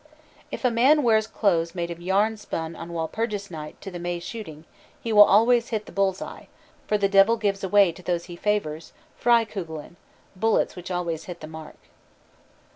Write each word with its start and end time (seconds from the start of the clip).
If 0.49 0.65
a 0.65 0.71
man 0.71 1.03
wears 1.03 1.27
clothes 1.27 1.75
made 1.75 1.91
of 1.91 2.01
yarn 2.01 2.35
spun 2.35 2.75
on 2.75 2.91
Walpurgis 2.91 3.51
Night 3.51 3.79
to 3.81 3.91
the 3.91 3.99
May 3.99 4.17
shooting, 4.17 4.65
he 4.99 5.13
will 5.13 5.25
always 5.25 5.67
hit 5.67 5.85
the 5.85 5.91
bull's 5.91 6.23
eye, 6.23 6.47
for 6.87 6.97
the 6.97 7.07
Devil 7.07 7.37
gives 7.37 7.63
away 7.63 7.91
to 7.91 8.01
those 8.01 8.25
he 8.25 8.35
favors, 8.35 8.93
"freikugeln," 9.15 9.97
bullets 10.35 10.75
which 10.75 10.89
always 10.89 11.25
hit 11.25 11.39
the 11.39 11.45
mark. 11.45 11.77